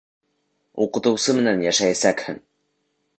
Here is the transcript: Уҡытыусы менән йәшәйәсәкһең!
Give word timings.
Уҡытыусы 0.85 1.35
менән 1.39 1.61
йәшәйәсәкһең! 1.67 2.41